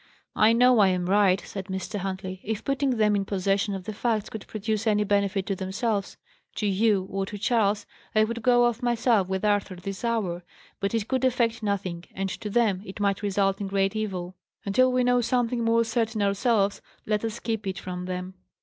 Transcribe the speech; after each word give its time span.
"I 0.35 0.51
know 0.51 0.79
I 0.79 0.87
am 0.87 1.05
right," 1.05 1.39
said 1.45 1.65
Mr. 1.65 1.99
Huntley. 1.99 2.41
"If 2.43 2.63
putting 2.65 2.97
them 2.97 3.15
in 3.15 3.23
possession 3.23 3.75
of 3.75 3.83
the 3.83 3.93
facts 3.93 4.31
could 4.31 4.47
produce 4.47 4.87
any 4.87 5.03
benefit 5.03 5.45
to 5.45 5.55
themselves, 5.55 6.17
to 6.55 6.65
you, 6.65 7.05
or 7.11 7.27
to 7.27 7.37
Charles, 7.37 7.85
I 8.15 8.23
would 8.23 8.41
go 8.41 8.65
off 8.65 8.81
myself 8.81 9.27
with 9.27 9.45
Arthur 9.45 9.75
this 9.75 10.03
hour. 10.03 10.43
But 10.79 10.95
it 10.95 11.07
could 11.07 11.23
effect 11.23 11.61
nothing; 11.61 12.05
and, 12.15 12.29
to 12.29 12.49
them, 12.49 12.81
it 12.83 12.99
might 12.99 13.21
result 13.21 13.61
in 13.61 13.67
great 13.67 13.95
evil. 13.95 14.35
Until 14.65 14.91
we 14.91 15.03
know 15.03 15.21
something 15.21 15.63
more 15.63 15.83
certain 15.83 16.23
ourselves, 16.23 16.81
let 17.05 17.23
us 17.23 17.39
keep 17.39 17.67
it 17.67 17.77
from 17.77 18.05
them." 18.05 18.33